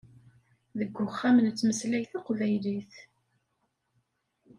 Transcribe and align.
Deg 0.77 0.91
uxxam 1.05 1.37
nettmeslay 1.45 2.03
taqbaylit. 2.11 2.93